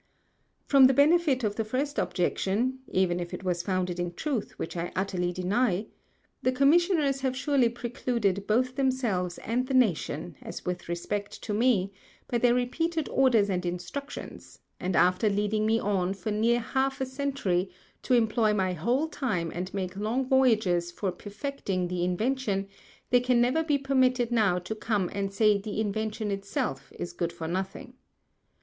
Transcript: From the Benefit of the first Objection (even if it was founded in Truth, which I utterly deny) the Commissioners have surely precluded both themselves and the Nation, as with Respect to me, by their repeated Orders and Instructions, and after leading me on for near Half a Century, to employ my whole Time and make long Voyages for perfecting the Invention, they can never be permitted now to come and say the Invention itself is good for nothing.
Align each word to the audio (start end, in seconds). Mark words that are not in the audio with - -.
From 0.65 0.85
the 0.87 0.95
Benefit 0.95 1.43
of 1.43 1.57
the 1.57 1.63
first 1.63 1.99
Objection 1.99 2.79
(even 2.87 3.19
if 3.19 3.35
it 3.35 3.43
was 3.43 3.61
founded 3.61 3.99
in 3.99 4.15
Truth, 4.15 4.57
which 4.57 4.75
I 4.75 4.91
utterly 4.95 5.31
deny) 5.31 5.85
the 6.41 6.51
Commissioners 6.51 7.21
have 7.21 7.37
surely 7.37 7.69
precluded 7.69 8.47
both 8.47 8.75
themselves 8.77 9.37
and 9.37 9.67
the 9.67 9.75
Nation, 9.75 10.37
as 10.41 10.65
with 10.65 10.89
Respect 10.89 11.39
to 11.43 11.53
me, 11.53 11.93
by 12.27 12.39
their 12.39 12.55
repeated 12.55 13.09
Orders 13.09 13.47
and 13.47 13.63
Instructions, 13.63 14.57
and 14.79 14.95
after 14.95 15.29
leading 15.29 15.67
me 15.67 15.79
on 15.79 16.15
for 16.15 16.31
near 16.31 16.59
Half 16.61 16.99
a 16.99 17.05
Century, 17.05 17.69
to 18.01 18.15
employ 18.15 18.55
my 18.55 18.73
whole 18.73 19.07
Time 19.07 19.51
and 19.53 19.71
make 19.71 19.95
long 19.95 20.25
Voyages 20.27 20.91
for 20.91 21.11
perfecting 21.11 21.87
the 21.89 22.03
Invention, 22.03 22.67
they 23.11 23.19
can 23.19 23.39
never 23.39 23.63
be 23.63 23.77
permitted 23.77 24.31
now 24.31 24.57
to 24.57 24.73
come 24.73 25.11
and 25.13 25.31
say 25.31 25.59
the 25.59 25.79
Invention 25.79 26.31
itself 26.31 26.91
is 26.97 27.13
good 27.13 27.31
for 27.31 27.47
nothing. 27.47 27.93